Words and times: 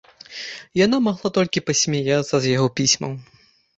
Яна 0.85 0.97
магла 1.07 1.29
толькі 1.37 1.63
пасмяяцца 1.67 2.35
з 2.47 2.55
яго 2.55 2.67
пісьмаў. 2.81 3.11